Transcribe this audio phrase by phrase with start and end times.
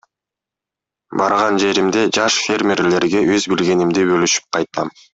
[1.21, 4.95] Барган жеримде жаш фермерлерге өз билгенимди бөлүшүп кайтам.